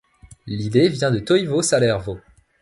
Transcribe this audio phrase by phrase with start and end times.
[0.47, 2.19] L'idée vient de Toivo Salervo.